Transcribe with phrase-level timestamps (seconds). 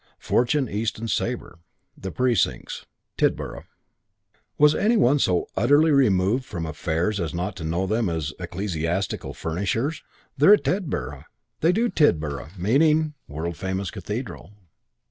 [0.17, 1.59] Fortune, East and Sabre,
[1.95, 2.87] The Precincts,
[3.19, 3.65] Tidborough.
[4.57, 9.35] Was any one so utterly removed from affairs as not to know them as ecclesiastical
[9.35, 10.01] furnishers?
[10.35, 11.25] "They're at Tidborough.
[11.59, 14.51] They do Tidborough" (meaning the world famous cathedral).